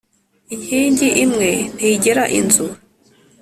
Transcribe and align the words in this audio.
“Inkingi 0.53 1.07
imwe 1.23 1.49
ntigera 1.75 2.23
inzu”. 2.39 2.65